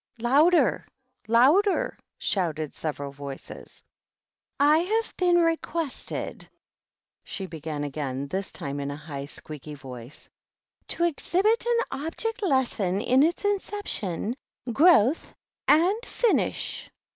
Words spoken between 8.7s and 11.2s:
in a high, squeaky voice, "to